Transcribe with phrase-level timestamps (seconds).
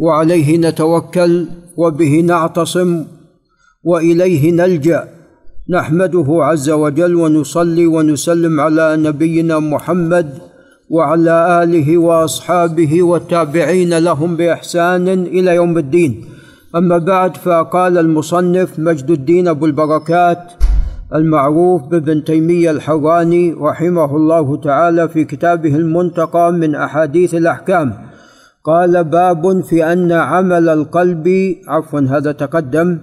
[0.00, 3.04] وعليه نتوكل وبه نعتصم
[3.84, 5.08] وإليه نلجأ.
[5.70, 10.28] نحمده عز وجل ونصلي ونسلم على نبينا محمد
[10.90, 16.24] وعلى آله وأصحابه والتابعين لهم بإحسان إلى يوم الدين.
[16.76, 20.52] أما بعد فقال المصنف مجد الدين أبو البركات
[21.14, 28.09] المعروف بابن تيمية الحراني رحمه الله تعالى في كتابه المنتقى من أحاديث الأحكام.
[28.64, 32.98] قال باب في أن عمل القلب عفوا هذا تقدم.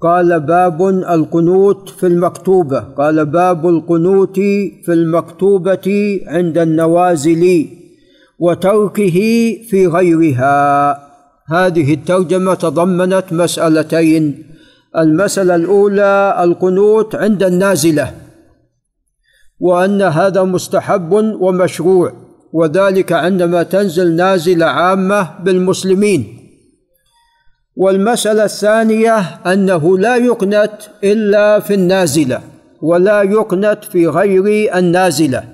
[0.00, 2.80] قال باب القنوت في المكتوبة.
[2.80, 4.36] قال باب القنوت
[4.84, 7.66] في المكتوبة عند النوازل
[8.38, 9.18] وتركه
[9.68, 10.92] في غيرها.
[11.48, 14.44] هذه الترجمة تضمنت مسألتين.
[14.96, 18.12] المسألة الأولى القنوت عند النازلة
[19.60, 22.27] وأن هذا مستحب ومشروع.
[22.52, 26.38] وذلك عندما تنزل نازلة عامة بالمسلمين.
[27.76, 30.72] والمسألة الثانية أنه لا يقنت
[31.04, 32.40] إلا في النازلة
[32.82, 35.44] ولا يقنت في غير النازلة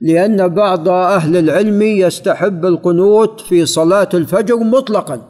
[0.00, 5.28] لأن بعض أهل العلم يستحب القنوت في صلاة الفجر مطلقا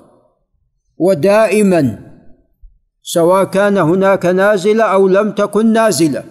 [0.98, 1.98] ودائما
[3.02, 6.24] سواء كان هناك نازلة أو لم تكن نازلة.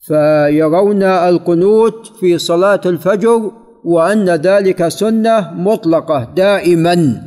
[0.00, 3.52] فيرون القنوت في صلاة الفجر
[3.84, 7.22] وأن ذلك سنة مطلقة دائما.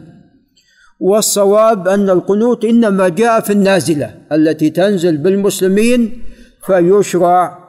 [1.00, 6.22] والصواب أن القنوت إنما جاء في النازلة التي تنزل بالمسلمين
[6.66, 7.64] فيشرع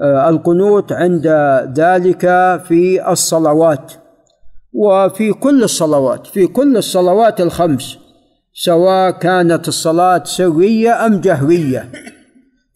[0.00, 1.26] آه، القنوت عند
[1.76, 2.20] ذلك
[2.68, 3.92] في الصلوات.
[4.74, 7.98] وفي كل الصلوات في كل الصلوات الخمس
[8.54, 11.92] سواء كانت الصلاة سريه أم جهريه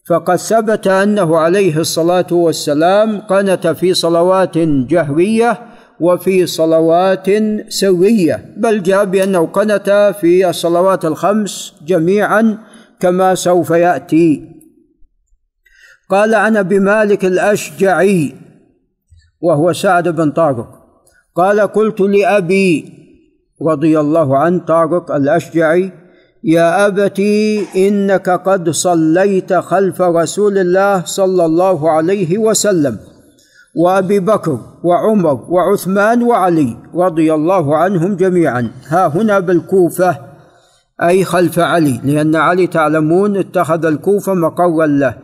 [0.08, 5.58] فقد ثبت أنه عليه الصلاة والسلام قنت في صلوات جهريه
[6.00, 7.26] وفي صلوات
[7.68, 12.58] سريه بل جاء بأنه قنت في الصلوات الخمس جميعا
[13.00, 14.58] كما سوف يأتي.
[16.10, 18.34] قال عن ابي مالك الاشجعي
[19.40, 20.68] وهو سعد بن طارق
[21.34, 22.92] قال قلت لأبي
[23.62, 25.92] رضي الله عنه طارق الأشجعي
[26.44, 32.98] يا أبتي إنك قد صليت خلف رسول الله صلى الله عليه وسلم
[33.76, 38.70] وأبي بكر وعمر وعثمان وعلي رضي الله عنهم جميعا.
[38.88, 40.18] ها هنا بالكوفة
[41.02, 45.14] أي خلف علي لأن علي تعلمون اتخذ الكوفة مقرا له.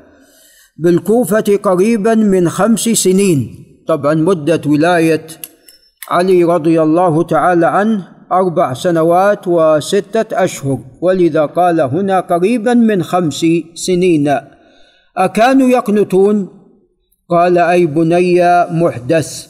[0.77, 3.65] بالكوفة قريبا من خمس سنين.
[3.89, 5.27] طبعا مدة ولاية
[6.11, 13.47] علي رضي الله تعالى عنه أربع سنوات وستة أشهر ولذا قال هنا قريبا من خمس
[13.75, 14.35] سنين.
[15.17, 16.49] أكانوا يقنتون
[17.31, 19.47] قال أي بني محدث.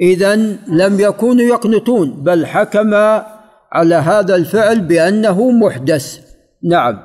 [0.00, 0.36] اذا
[0.68, 2.94] لم يكونوا يقنطون بل حكم
[3.72, 6.18] على هذا الفعل بأنه محدث.
[6.62, 6.98] نعم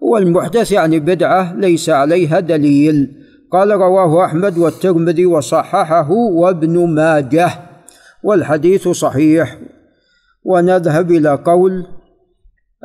[0.00, 3.16] والمحدث يعني بدعة ليس عليها دليل.
[3.52, 7.50] قال رواه أحمد والترمذي وصححه وابن ماجه
[8.22, 9.58] والحديث صحيح.
[10.44, 11.86] ونذهب إلى قول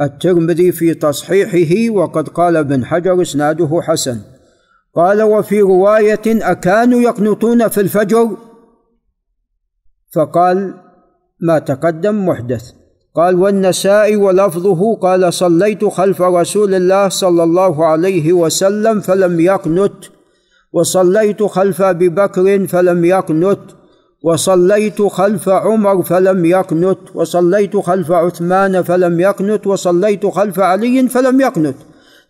[0.01, 4.21] الترمذي في تصحيحه وقد قال ابن حجر إسناده حسن.
[4.95, 8.37] قال وفي رواية أكانوا يقنطون في الفجر؟
[10.15, 10.73] فقال
[11.39, 12.71] ما تقدم محدث.
[13.15, 20.05] قال والنسائي ولفظه؟ قال صليت خلف رسول الله صلى الله عليه وسلم فلم يقنت
[20.73, 23.59] وصليت خلف أبي بكر فلم يقنت
[24.25, 31.75] وصليت خلف عمر فلم يقنت وصليت خلف عثمان فلم يقنت وصليت خلف علي فلم يقنت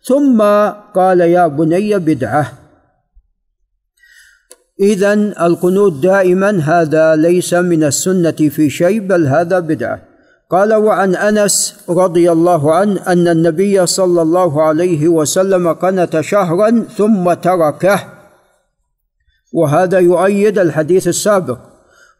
[0.02, 0.42] ثم
[0.94, 2.52] قال يا بني بدعة.
[4.80, 5.12] اذا
[5.46, 10.02] القنوت دائما هذا ليس من السنة في شيء بل هذا بدعة.
[10.50, 17.32] قال وعن أنس رضي الله عنه أن النبي صلى الله عليه وسلم قنت شهرا ثم
[17.32, 18.00] تركه.
[19.52, 21.75] وهذا يؤيد الحديث السابق.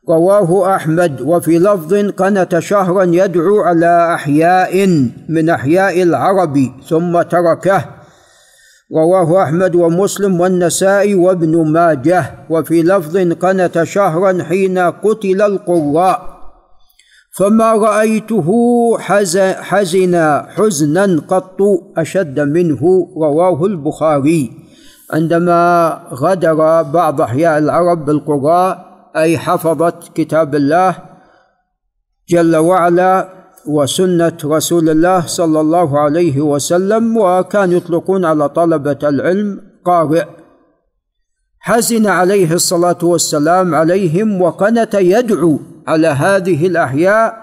[0.09, 4.87] رواه أحمد وفي لفظ قنت شهرا يدعو على أحياء
[5.29, 6.59] من أحياء العرب
[6.89, 7.85] ثم تركه.
[8.97, 16.37] رواه أحمد ومسلم والنسائي وابن ماجه وفي لفظ قنت شهرا حين قتل القراء.
[17.39, 18.49] فما رأيته
[18.99, 20.15] حزن
[20.57, 21.59] حزنا قط
[21.99, 24.51] أشد منه رواه البخاري.
[25.13, 30.97] عندما غدر بعض أحياء العرب بالقراء أي حفظت كتاب الله
[32.29, 33.29] جل وعلا
[33.67, 40.25] وسنة رسول الله صلى الله عليه وسلم وكان يطلقون على طلبة العلم قارئ.
[41.61, 47.35] حزن عليه الصلاة والسلام عليهم وقنت يدعو على هذه الأحياء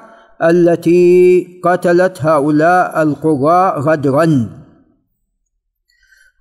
[0.43, 4.49] التي قتلت هؤلاء القراء غدرا.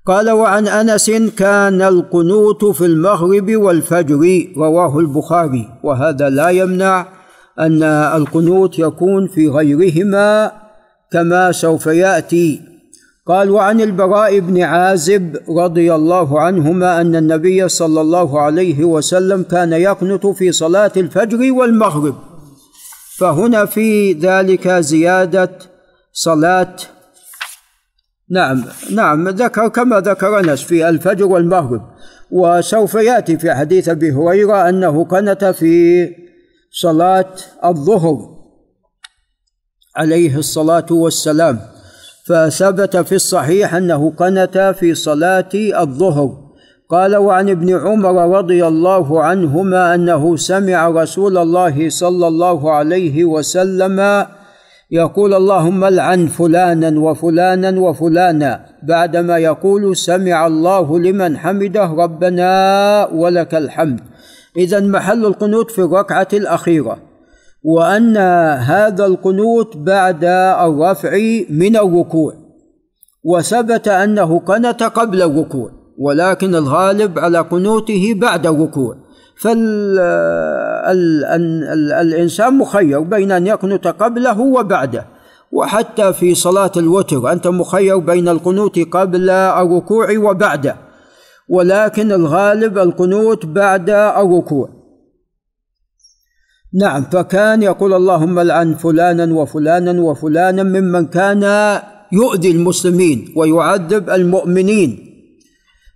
[0.06, 5.69] قال وعن أنس كان القنوت في المغرب والفجر رواه البخاري.
[5.84, 7.06] وهذا لا يمنع
[7.60, 10.52] أن القنوت يكون في غيرهما
[11.12, 12.60] كما سوف يأتي.
[13.26, 19.72] قال وعن البراء بن عازب رضي الله عنهما أن النبي صلى الله عليه وسلم كان
[19.72, 22.14] يقنط في صلاة الفجر والمغرب.
[23.19, 25.50] فهنا في ذلك زيادة
[26.12, 26.76] صلاة
[28.31, 31.83] نعم نعم ذكر كما ذكر انس في الفجر والمغرب.
[32.31, 36.09] وسوف يأتي في حديث أبي هريرة أنه قنت في
[36.71, 37.35] صلاة
[37.65, 38.19] الظهر
[39.97, 41.61] عليه الصلاة والسلام
[42.27, 46.53] فثبت في الصحيح أنه قنت في صلاة الظهر.
[46.93, 54.27] قال وعن ابن عمر رضي الله عنهما أنه سمع رسول الله صلى الله عليه وسلم
[54.94, 64.00] يقول اللهم العن فلانا وفلانا وفلانا بعدما يقول سمع الله لمن حمده ربنا ولك الحمد.
[64.56, 66.97] إذا محل القنوت في الركعة الأخيرة.
[67.65, 68.17] وأن
[68.56, 71.19] هذا القنوت بعد الرفع
[71.50, 72.35] من الركوع.
[73.25, 75.71] وثبت أنه قنت قبل الركوع.
[75.99, 78.97] ولكن الغالب على قنوته بعد الركوع.
[79.37, 80.94] فالإنسان
[82.58, 85.06] مخير بين أن يقنت قبله وبعده.
[85.52, 90.76] وحتى في صلاة الوتر أنت مخير بين القنوت قبل الركوع وبعده.
[91.49, 94.69] ولكن الغالب القنوت بعد الركوع.
[96.75, 101.43] نعم فكان يقول اللهم لعن فلانا وفلانا وفلانا ممن كان
[102.12, 105.12] يؤذي المسلمين ويعذب المؤمنين.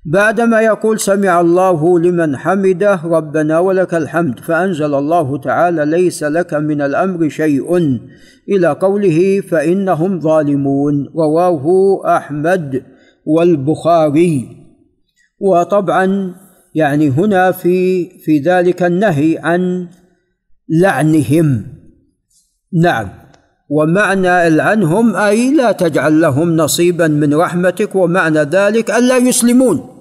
[0.08, 6.80] بعدما يقول سمع الله لمن حمده ربنا ولك الحمد فأنزل الله تعالى ليس لك من
[6.80, 7.76] الأمر شيء
[8.48, 12.82] إلى قوله فإنهم ظالمون رواه أحمد
[13.24, 14.48] والبخاري.
[15.40, 16.34] وطبعا
[16.74, 19.88] يعني هنا في في ذلك النهي عن
[20.68, 21.64] لعنهم.
[22.72, 23.08] نعم.
[23.70, 29.95] ومعنى العنهم أي لا تجعل لهم نصيبا من رحمتك ومعنى ذلك الا يسلمون.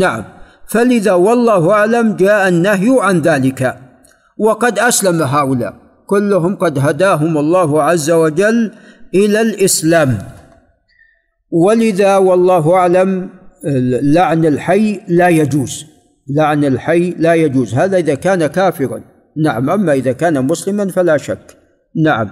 [0.00, 0.24] نعم.
[0.66, 3.78] فلذا والله أعلم جاء النهي عن ذلك.
[4.38, 5.74] وقد أسلم هؤلاء.
[6.06, 8.72] كلهم قد هداهم الله عز وجل
[9.14, 10.18] إلى الإسلام.
[11.50, 13.28] ولذا والله أعلم
[14.02, 15.84] لعن الحي لا يجوز.
[16.36, 17.74] لعن الحي لا يجوز.
[17.74, 19.00] هذا إذا كان كافرا.
[19.36, 19.70] نعم.
[19.70, 21.56] أما إذا كان مسلما فلا شك.
[22.04, 22.30] نعم.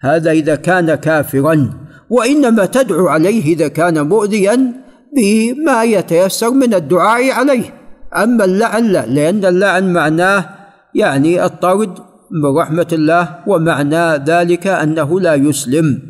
[0.00, 1.70] هذا إذا كان كافرا.
[2.10, 4.72] وإنما تدعو عليه إذا كان مؤذيا
[5.16, 7.74] بما يتيسر من الدعاء عليه.
[8.16, 10.44] أما اللعن لا لأن اللعن معناه
[10.94, 11.98] يعني الطرد
[12.30, 16.02] من رحمة الله ومعنى ذلك أنه لا يسلم.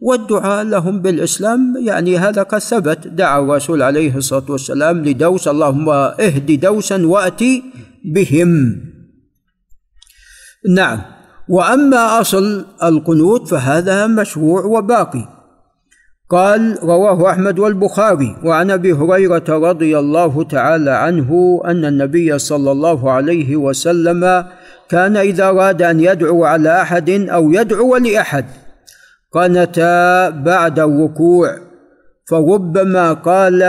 [0.00, 3.08] والدعاء لهم بالإسلام يعني هذا قد ثبت.
[3.08, 7.62] دعا الرسول عليه الصلاة والسلام لدوس اللهم اهد دوسا وأتي
[8.04, 8.80] بهم.
[10.74, 11.02] نعم.
[11.48, 15.33] وأما أصل القنوت فهذا مشروع وباقي.
[16.34, 18.36] قال رواه أحمد والبخاري.
[18.44, 24.44] وعن أبي هريرة رضي الله تعالى عنه أن النبي صلى الله عليه وسلم
[24.88, 28.44] كان إذا أراد أن يدعو على أحد أو يدعو لأحد
[29.32, 29.78] قنت
[30.44, 31.58] بعد الركوع
[32.30, 33.62] فربما قال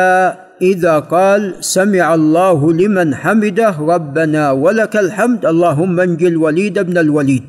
[0.61, 7.43] إذا قال سمع الله لمن حمده ربنا ولك الحمد اللهم انجي الوليد بن الوليد.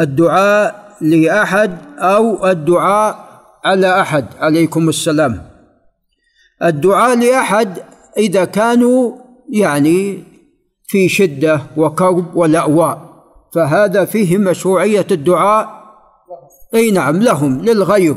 [0.00, 3.25] الدعاء لأحد أو الدعاء
[3.66, 4.26] على أحد.
[4.40, 5.42] عليكم السلام.
[6.62, 7.78] الدعاء لأحد
[8.18, 9.12] إذا كانوا
[9.50, 10.24] يعني
[10.84, 13.06] في شدة وكرب ولأواء
[13.54, 15.68] فهذا فيه مشروعية الدعاء.
[16.74, 18.16] أي نعم لهم للغير.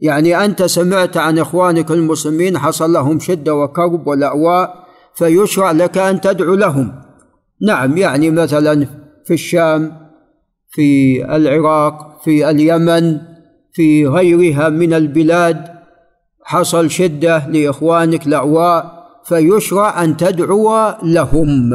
[0.00, 6.54] يعني أنت سمعت عن إخوانك المسلمين حصل لهم شدة وكرب ولأواء فيشرع لك أن تدعو
[6.54, 6.92] لهم.
[7.60, 8.86] نعم يعني مثلا
[9.26, 9.92] في الشام
[10.70, 13.31] في العراق في اليمن
[13.72, 15.64] في غيرها من البلاد
[16.44, 21.70] حصل شدة لإخوانك الاعواء فيشرع أن تدعو لهم.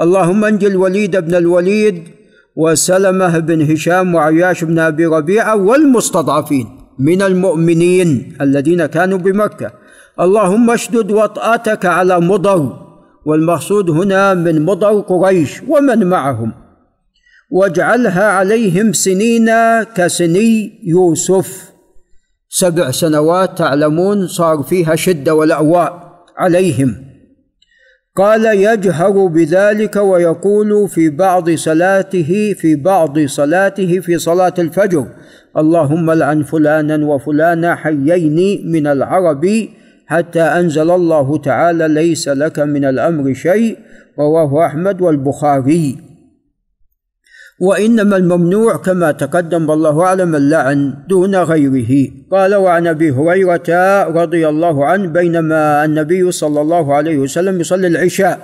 [0.00, 2.08] اللهم انجي الوليد بن الوليد
[2.56, 6.66] وسلمه بن هشام وعياش بن أبي ربيعة والمستضعفين
[6.98, 9.72] من المؤمنين الذين كانوا بمكة.
[10.20, 12.88] اللهم اشدد وطأتك على مضر
[13.24, 16.52] والمقصود هنا من مضر قريش ومن معهم.
[17.50, 19.50] واجعلها عليهم سنين
[19.94, 21.72] كسني يوسف.
[22.48, 27.08] سبع سنوات تعلمون صار فيها شدة والاواء عليهم.
[28.16, 35.06] قال يجهر بذلك ويقول في بعض صلاته في بعض صلاته في صلاة الفجر
[35.58, 39.68] اللهم لعن فلانا وفلانا حيين من العرب
[40.06, 43.78] حتى أنزل الله تعالى ليس لك من الأمر شيء
[44.18, 46.07] رواه أحمد والبخاري.
[47.60, 52.10] وإنما الممنوع كما تقدم والله أعلم اللعن دون غيره.
[52.30, 58.38] قال وعن أبي هريرة رضي الله عنه بينما النبي صلى الله عليه وسلم يصلي العشاء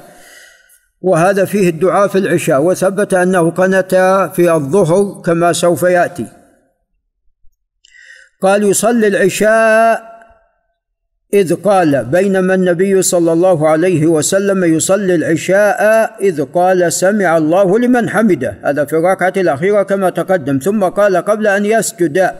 [1.00, 3.94] وهذا فيه الدعاء في العشاء وثبت أنه قنت
[4.35, 6.26] في الظهر كما سوف يأتي.
[8.42, 10.13] قال يصلي العشاء
[11.35, 18.11] إذ قال بينما النبي صلى الله عليه وسلم يصلي العشاء إذ قال سمع الله لمن
[18.11, 18.59] حمده.
[18.64, 20.59] هذا في الركعة الأخيرة كما تقدم.
[20.59, 22.31] ثم قال قبل أن يسجد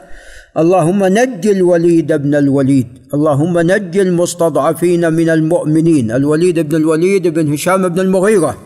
[0.59, 2.89] اللهم نج الوليد بن الوليد.
[3.15, 6.11] اللهم نج المستضعفين من المؤمنين.
[6.11, 8.59] الوليد بن الوليد بن هشام بن المغيرة.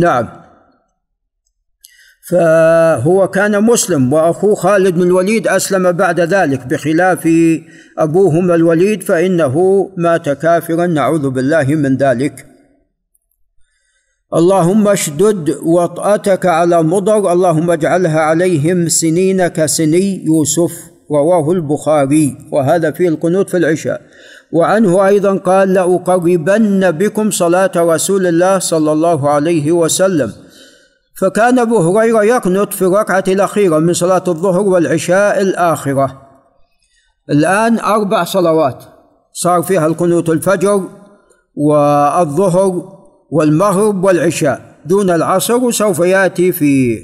[0.00, 0.43] نعم.
[2.28, 7.28] فهو كان مسلم واخوه خالد بن الوليد أسلم بعد ذلك بخلاف
[7.98, 12.46] أبوهما الوليد فإنه مات كافرا نعوذ بالله من ذلك.
[14.34, 20.72] اللهم اشدد وطأتك على مضر اللهم اجعلها عليهم سنين كسني يوسف
[21.10, 24.00] رواه البخاري وهذا في القنوت في العشاء.
[24.52, 30.43] وعنه أيضا قال لأقربن بكم صلاة رسول الله صلى الله عليه وسلم.
[31.16, 36.22] فكان أبو هريرة يقنط في الركعة الأخيرة من صلاة الظهر والعشاء الآخرة.
[37.30, 38.84] الآن أربع صلوات.
[39.32, 40.82] صار فيها القنوت الفجر
[41.54, 42.82] والظهر
[43.30, 44.74] والمغرب والعشاء.
[44.86, 46.98] دون العصر وسوف يأتي في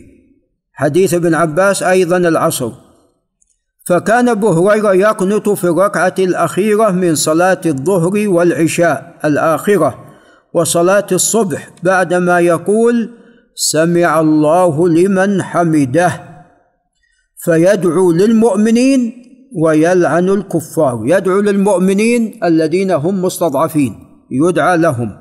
[0.72, 2.70] حديث ابن عباس أيضا العصر.
[3.86, 9.98] فكان أبو هريرة يقنط في الركعة الأخيرة من صلاة الظهر والعشاء الآخرة
[10.54, 13.19] وصلاة الصبح بعدما يقول
[13.54, 16.12] سمع الله لمن حمده
[17.44, 19.12] فيدعو للمؤمنين
[19.62, 21.02] ويلعن الكفار.
[21.04, 23.94] يدعو للمؤمنين الذين هم مستضعفين
[24.30, 25.16] يدعى لهم.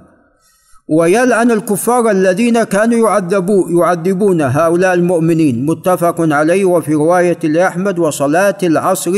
[0.89, 5.65] ويلعن الكفار الذين كانوا يعذبون يعذبون هؤلاء المؤمنين.
[5.65, 9.11] متفق عليه وفي رواية لأحمد وصلاة العصر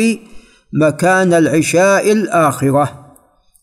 [0.74, 3.14] مكان العشاء الآخرة.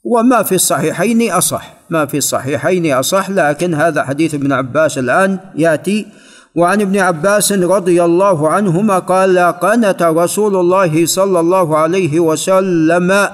[0.05, 1.77] وما في الصحيحين أصح.
[1.90, 6.07] ما في الصحيحين أصح لكن هذا حديث ابن عباس الآن يأتي.
[6.54, 13.28] وعن ابن عباس رضي الله عنهما قال قنت رسول الله صلى الله عليه وسلم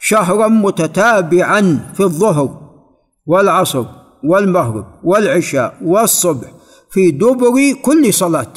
[0.00, 2.60] شهرا متتابعا في الظهر
[3.26, 3.84] والعصر
[4.24, 6.48] والمغرب والعشاء والصبح
[6.90, 8.52] في دبر كل صلاة.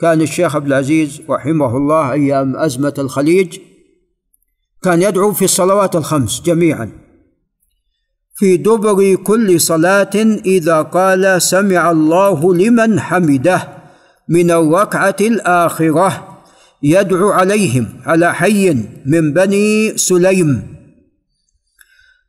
[0.00, 3.58] كان الشيخ عبد العزيز رحمه الله أيام أزمة الخليج
[4.82, 7.01] كان يدعو في الصلوات الخمس جميعا.
[8.42, 10.10] في دبر كل صلاة
[10.46, 13.68] إذا قال سمع الله لمن حمده
[14.28, 16.38] من الركعة الآخرة
[16.82, 20.62] يدعو عليهم على حي من بني سليم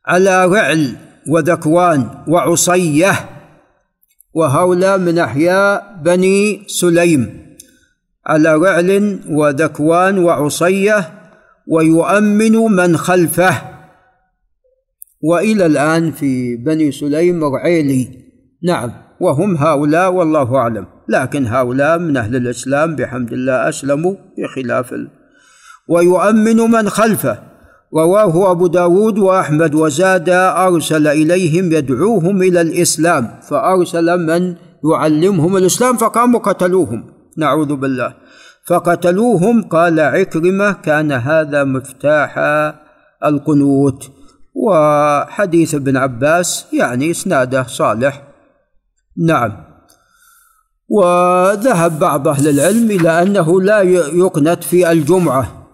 [0.06, 0.96] على رعل
[1.28, 3.12] وذكوان وعصية
[4.34, 7.46] وهؤلاء من أحياء بني سليم
[8.26, 11.12] على رعل وذكوان وعصية
[11.66, 13.73] ويؤمن من خلفه
[15.24, 18.08] وإلى الآن في بني سليم رعيلي.
[18.62, 18.90] نعم
[19.20, 20.86] وهم هؤلاء والله أعلم.
[21.08, 25.08] لكن هؤلاء من أهل الإسلام بحمد الله أسلموا بخلاف ال...
[25.88, 27.38] ويؤمن من خلفه.
[27.94, 34.54] رواه أبو داود وأحمد وزاد أرسل إليهم يدعوهم إلى الإسلام فأرسل من
[34.92, 37.04] يعلمهم الإسلام فقاموا قتلوهم.
[37.38, 38.14] نعوذ بالله.
[38.66, 42.38] فقتلوهم قال عكرمة كان هذا مفتاح
[43.24, 44.10] القنوت.
[44.54, 48.22] وحديث ابن عباس يعني إسناده صالح.
[49.16, 49.64] نعم.
[50.88, 53.80] وذهب بعض أهل العلم إلى أنه لا
[54.12, 55.66] يقنت في الجمعة.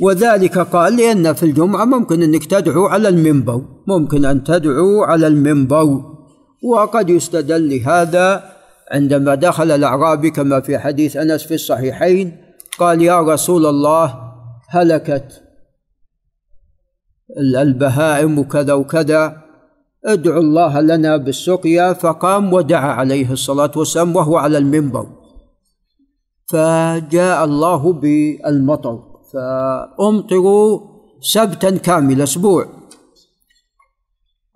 [0.00, 6.18] وذلك قال لأن في الجمعة ممكن أنك تدعو على المنبر ممكن أن تدعو على المنبر.
[6.62, 8.52] وقد يستدل لهذا
[8.90, 12.36] عندما دخل الأعرابي كما في حديث أنس في الصحيحين
[12.78, 14.27] قال يا رسول الله
[14.68, 15.42] هلكت.
[17.38, 19.42] البهائم وكذا وكذا.
[20.04, 25.06] ادعو الله لنا بالسقيا فقام ودعا عليه الصلاة والسلام وهو على المنبر.
[26.46, 28.98] فجاء الله بالمطر
[29.32, 30.80] فأمطروا
[31.20, 32.78] سبتا كامل أسبوع.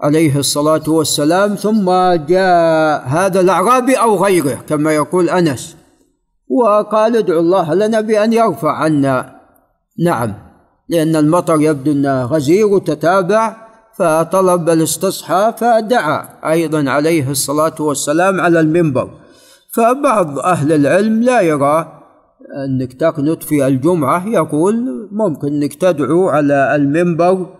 [0.03, 1.87] عليه الصلاة والسلام ثم
[2.27, 5.77] جاء هذا الأعرابي أو غيره كما يقول أنس
[6.49, 9.42] وقال ادعو الله لنا بأن يرفع عنا
[9.99, 10.35] نعم
[10.89, 13.57] لأن المطر يبدو أنه غزير وتتابع
[13.97, 19.11] فطلب الاستصحى فدعا أيضا عليه الصلاة والسلام على المنبر.
[19.73, 22.03] فبعض أهل العلم لا يرى
[22.65, 27.57] أنك تقنط في الجمعة يقول ممكن أنك تدعو على المنبر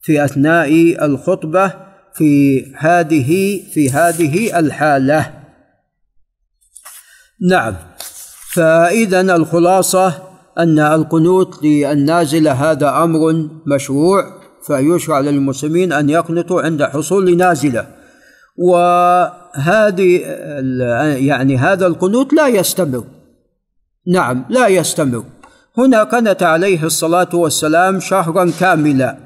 [0.00, 1.72] في أثناء الخطبة
[2.14, 5.32] في هذه في هذه الحالة.
[7.50, 7.74] نعم
[8.52, 10.25] فإذا الخلاصة
[10.58, 14.24] أن القنوت للنازلة هذا أمر مشروع
[14.66, 17.86] فيشرع للمسلمين أن يقنطوا عند حصول نازلة.
[18.58, 20.20] وهذه
[21.16, 23.04] يعني هذا القنوت لا يستمر.
[24.06, 25.24] نعم لا يستمر.
[25.78, 29.16] هنا قنت عليه الصلاة والسلام شهرا كاملا.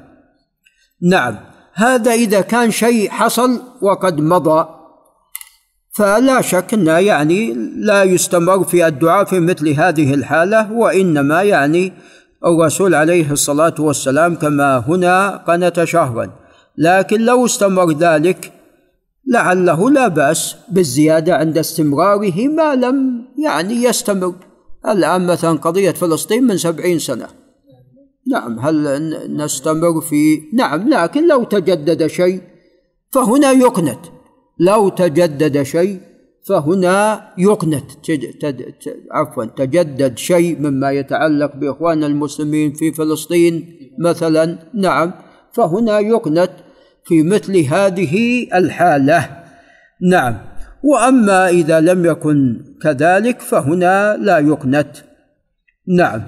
[1.01, 1.35] نعم
[1.73, 4.80] هذا إذا كان شيء حصل وقد مضى.
[5.91, 11.93] فلا شك أنه يعني لا يستمر في الدعاء في مثل هذه الحالة وإنما يعني
[12.45, 16.29] الرسول عليه الصلاة والسلام كما هنا قنت شهرا.
[16.77, 18.53] لكن لو استمر ذلك
[19.27, 24.35] لعله لا بأس بالزيادة عند استمراره ما لم يعني يستمر.
[24.87, 27.27] الآن مثلا قضية فلسطين من سبعين سنة.
[28.27, 32.41] نعم هل نستمر في نعم لكن لو تجدد شيء
[33.11, 34.20] فهنا يقنت.
[34.61, 35.99] لو تجدد شيء
[36.49, 37.83] فهنا يقنت.
[39.11, 45.13] عفوا تجدد شيء مما يتعلق باخواننا المسلمين في فلسطين مثلا نعم
[45.53, 46.51] فهنا يقنت
[47.05, 49.29] في مثل هذه الحالة
[50.01, 50.37] نعم.
[50.83, 54.91] وأما إذا لم يكن كذلك فهنا لا يقنت
[55.87, 56.21] نعم.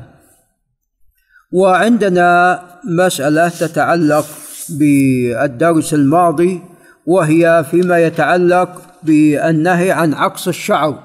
[1.53, 4.25] وعندنا مسألة تتعلق
[4.69, 6.61] بالدرس الماضي
[7.07, 10.99] وهي فيما يتعلق بالنهي عن عقص الشعر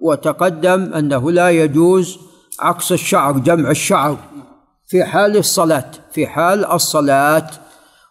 [0.00, 2.18] وتقدم أنه لا يجوز
[2.60, 4.18] عقص الشعر جمع الشعر
[4.86, 7.50] في حال الصلاة في حال الصلاة.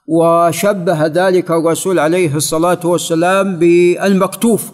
[0.07, 4.71] وشبه ذلك الرسول عليه الصلاة والسلام بالمكتوف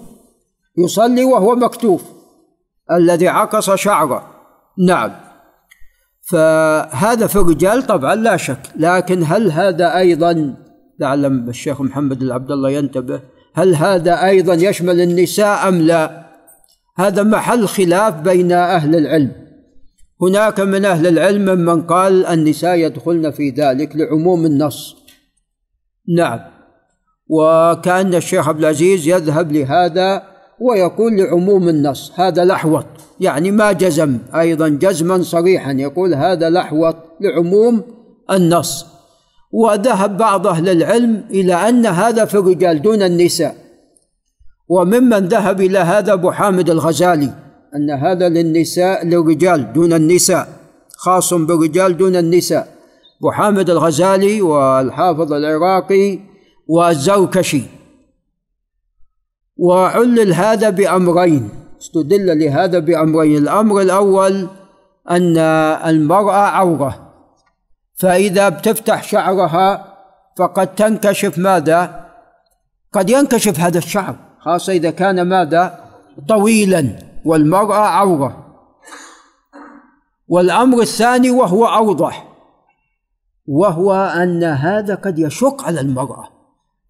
[0.78, 2.04] يصلي وهو مكتوف
[2.92, 4.28] الذي عقص شعره.
[4.78, 5.12] نعم.
[6.30, 10.56] فهذا في الرجال طبعا لا شك لكن هل هذا أيضا
[11.00, 13.22] لعل الشيخ محمد العبد الله ينتبه
[13.54, 16.30] هل هذا أيضا يشمل النساء أم لا؟
[16.98, 19.32] هذا محل خلاف بين أهل العلم.
[20.22, 24.96] هناك من أهل العلم من قال النساء يدخلن في ذلك لعموم النص.
[26.18, 26.40] نعم.
[27.30, 30.24] وكأن الشيخ عبد العزيز يذهب لهذا
[30.62, 32.86] ويقول لعموم النص هذا لحوط
[33.20, 37.84] يعني ما جزم أيضا جزما صريحا يقول هذا لحوط لعموم
[38.32, 38.99] النص.
[39.52, 43.56] وذهب بعض أهل العلم إلى أن هذا في الرجال دون النساء.
[44.70, 47.34] وممن ذهب إلى هذا أبو حامد الغزالي
[47.76, 50.48] أن هذا للنساء للرجال دون النساء
[50.98, 52.68] خاص بالرجال دون النساء.
[53.20, 56.20] أبو حامد الغزالي والحافظ العراقي
[56.68, 57.64] والزركشي
[59.58, 61.50] وعلل هذا بأمرين
[61.82, 63.38] استدل لهذا بأمرين.
[63.38, 64.48] الأمر الأول
[65.10, 65.38] أن
[65.88, 67.09] المرأة عورة.
[68.00, 69.96] فإذا بتفتح شعرها
[70.38, 72.06] فقد تنكشف ماذا؟
[72.94, 75.80] قد ينكشف هذا الشعر خاصة إذا كان ماذا؟
[76.28, 76.90] طويلا
[77.26, 78.46] والمرأة عورة
[80.28, 82.28] والأمر الثاني وهو أوضح
[83.48, 86.28] وهو أن هذا قد يشق على المرأة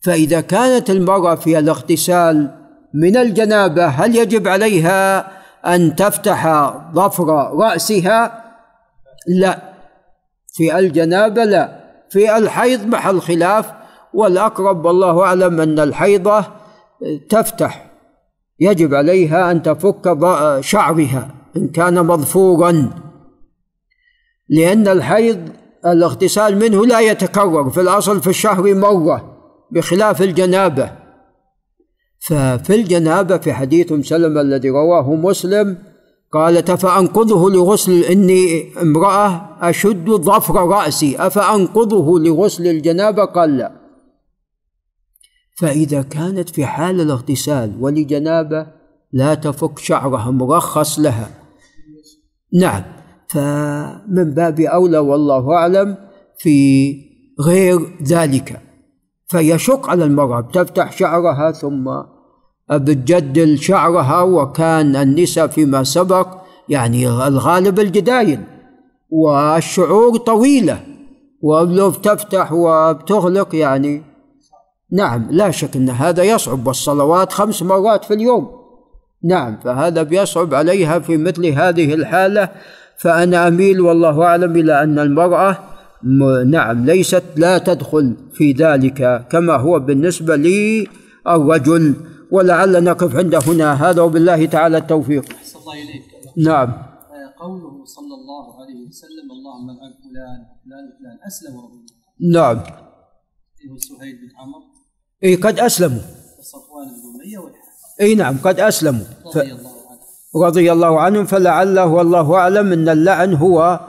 [0.02, 2.56] فإذا كانت المرأة في الاغتسال
[2.94, 5.28] من الجنابة هل يجب عليها
[5.66, 7.26] أن تفتح ظفر
[7.60, 8.44] رأسها
[9.28, 9.69] لا
[10.54, 13.72] في الجنابة لا في الحيض محل خلاف
[14.14, 16.46] والأقرب والله أعلم أن الحيضة
[17.30, 17.92] تفتح
[18.60, 20.18] يجب عليها أن تفك
[20.60, 22.90] شعرها إن كان مظفورا.
[24.50, 25.50] لأن الحيض
[25.86, 29.38] الاغتسال منه لا يتكرر في الأصل في الشهر مرة
[29.72, 30.92] بخلاف الجنابة.
[32.28, 35.78] ففي الجنابة في حديث أم سلمة الذي رواه مسلم
[36.32, 41.18] قالت أفأنقذه لغسل إني امرأة أشد ظفر رأسي.
[41.18, 43.72] أفأنقذه لغسل الجنابة قال لا.
[45.58, 48.68] فإذا كانت في حال الاغتسال ولجنابة
[49.12, 51.30] لا تفك شعرها مرخص لها.
[52.54, 52.84] نعم.
[53.30, 55.98] فمن باب أولى والله أعلم
[56.38, 56.96] في
[57.42, 58.62] غير ذلك.
[59.28, 61.90] فيشق على المرأة بتفتح شعرها ثم
[62.72, 66.28] بتجدل شعرها وكان النساء فيما سبق
[66.70, 68.40] يعني الغالب الجدايل
[69.10, 70.80] والشعور طويلة
[71.42, 74.04] ولو بتفتح وبتغلق يعني.
[74.92, 78.50] نعم لا شك أن هذا يصعب والصلوات خمس مرات في اليوم.
[79.24, 82.50] نعم فهذا بيصعب عليها في مثل هذه الحالة.
[82.98, 85.58] فأنا أميل والله أعلم إلى أن المرأة
[86.46, 91.94] نعم ليست لا تدخل في ذلك كما هو بالنسبة للرجل.
[92.32, 93.74] ولعل نقف عند هنا.
[93.74, 95.26] هذا وبالله تعالى التوفيق.
[95.26, 96.04] الله إليك.
[96.38, 96.70] نعم.
[96.70, 101.18] آه، قوله صلى الله عليه وسلم اللهم العن فلان فلان فلان.
[101.28, 101.54] أسلم
[102.34, 102.58] نعم.
[102.58, 104.62] إيه سهيل بن عمرو؟
[105.24, 106.00] اي قد أسلموا.
[106.42, 107.54] صفوان بن أمية
[108.02, 109.06] اي نعم قد أسلموا.
[109.36, 113.80] رضي الله عنهم رضي الله عنهم فلعله والله أعلم إن اللعن هو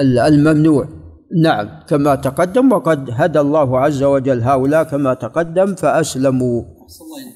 [0.00, 0.88] الممنوع.
[1.42, 6.62] نعم كما تقدم وقد هدى الله عز وجل هؤلاء كما تقدم فأسلموا.
[6.62, 7.33] الله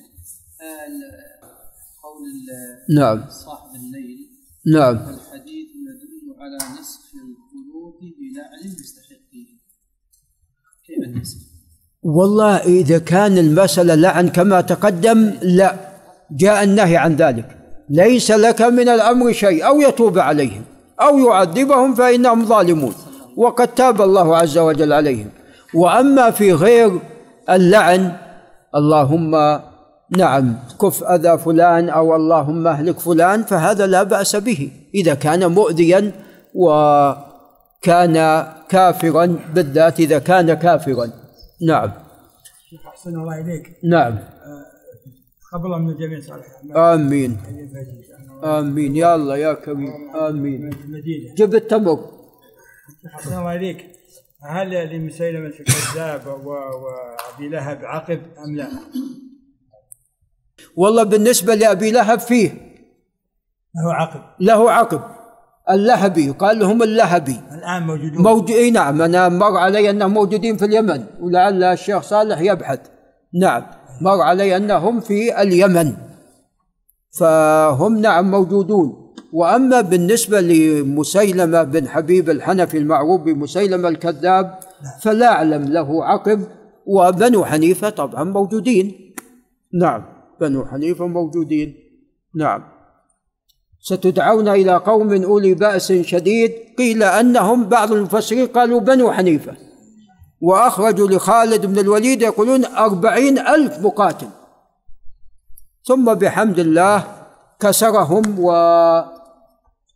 [2.96, 3.24] نعم.
[3.28, 4.18] صاحب الليل.
[4.66, 4.96] نعم.
[4.96, 9.58] الحديث يدل على نسخ القلوب بلعن مستحقين.
[10.86, 11.36] كيف النسخ؟
[12.02, 15.76] والله إذا كان المسألة لعن كما تقدم لا.
[16.30, 17.56] جاء النهي عن ذلك.
[17.90, 20.64] ليس لك من الأمر شيء أو يتوب عليهم
[21.00, 22.94] أو يعذبهم فإنهم ظالمون.
[23.36, 25.30] وقد تاب الله عز وجل عليهم.
[25.74, 27.00] وأما في غير
[27.50, 28.16] اللعن
[28.74, 29.60] اللهم
[30.10, 34.70] نعم كف أذى فلان أو اللهم أهلك فلان فهذا لا بأس به.
[34.94, 36.12] إذا كان مؤذيا
[36.54, 41.10] وكان كافرا بالذات إذا كان كافرا.
[41.66, 41.92] نعم.
[42.88, 43.76] أحسن الله إليك.
[43.84, 44.18] نعم.
[45.52, 47.36] قبل من الجميع صالح آمين.
[48.44, 48.96] آمين.
[48.96, 50.16] يا الله يا كريم.
[50.16, 50.70] آمين.
[51.36, 51.98] جب التمر.
[53.14, 53.86] أحسن الله إليك.
[54.42, 58.68] هل لمسيلمة الكذاب وأبي لهب عقب أم لا؟
[60.76, 62.48] والله بالنسبة لأبي لهب فيه
[63.76, 64.20] له عقب.
[64.40, 65.00] له عقب.
[65.70, 67.40] اللهبي قال لهم اللهبي.
[67.52, 68.22] الآن موجودون.
[68.22, 72.80] موجود إي نعم أنا مر علي أنهم موجودين في اليمن ولعل الشيخ صالح يبحث.
[73.34, 73.62] نعم
[74.02, 75.92] مر علي أنهم في اليمن.
[77.18, 79.14] فهم نعم موجودون.
[79.32, 84.58] وأما بالنسبة لمسيلمة بن حبيب الحنفي المعروف بمسيلمة الكذاب
[85.02, 86.40] فلا أعلم له عقب.
[86.86, 89.14] وبنو حنيفة طبعا موجودين.
[89.74, 90.17] نعم.
[90.40, 91.74] بنو حنيفة موجودين.
[92.34, 92.64] نعم.
[93.80, 99.56] ستدعون إلى قوم أولي بأس شديد قيل أنهم بعض المفسرين قالوا بنو حنيفة.
[100.40, 104.28] وأخرجوا لخالد بن الوليد يقولون أربعين ألف مقاتل.
[105.84, 107.04] ثم بحمد الله
[107.60, 108.22] كسرهم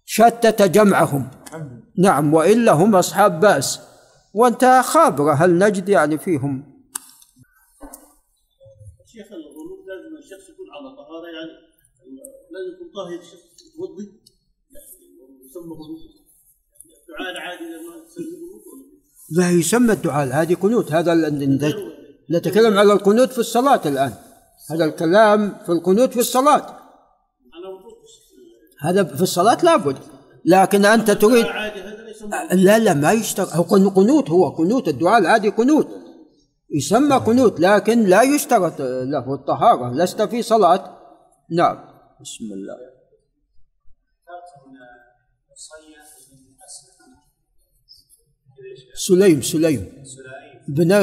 [0.02, 1.28] وشتت جمعهم.
[1.98, 3.80] نعم وإلا هم أصحاب بأس.
[4.34, 6.71] وأنت خابرة هل نجد يعني فيهم
[10.82, 11.52] على طهارة يعني
[12.52, 14.06] لازم يكون طاهر الشخص يوضي
[15.20, 15.74] يعني يسمى
[17.02, 17.92] الدعاء العادي لما
[19.30, 20.92] لا يسمى الدعاء العادي قنوت.
[20.92, 21.14] هذا
[22.30, 24.14] نتكلم على القنوت في الصلاة الآن.
[24.70, 26.78] هذا الكلام في القنوت في الصلاة.
[28.80, 29.98] هذا في الصلاة لابد.
[30.44, 31.46] لكن أنت تريد
[32.52, 34.88] لا لا ما يشترط هو قنوت هو قنوت.
[34.88, 35.88] الدعاء العادي قنوت.
[36.72, 40.98] يسمى قنوت لكن لا يشترط له الطهارة لست في صلاة.
[41.50, 41.76] نعم.
[42.20, 42.76] بسم الله.
[48.94, 50.04] سليم سليم.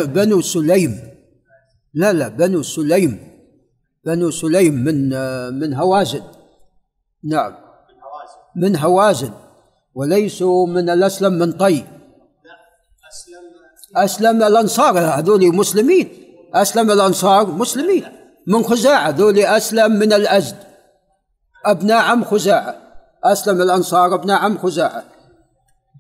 [0.06, 1.00] بنو سليم.
[1.94, 3.20] لا لا بنو سليم.
[4.06, 5.10] بنو سليم من
[5.60, 6.24] من هوازن.
[7.24, 7.56] نعم.
[8.56, 9.32] من هوازن.
[9.96, 11.99] وليسوا من الأسلم من طي.
[14.06, 16.10] أسلم الأنصار هذول مسلمين.
[16.54, 18.06] أسلم الأنصار مسلمين.
[18.48, 20.56] من خزاعة ذول أسلم من الأزد.
[21.66, 22.76] أبناء عم خزاعة.
[23.24, 25.04] أسلم الأنصار أبناء عم خزاعة.